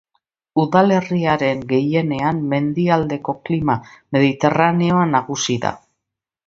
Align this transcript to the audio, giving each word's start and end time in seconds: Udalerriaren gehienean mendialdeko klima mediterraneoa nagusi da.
Udalerriaren 0.61 1.61
gehienean 1.73 2.39
mendialdeko 2.55 3.39
klima 3.51 3.79
mediterraneoa 4.19 5.09
nagusi 5.17 5.63
da. 5.67 5.79